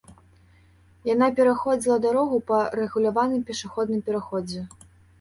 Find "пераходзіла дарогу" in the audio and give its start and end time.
1.41-2.41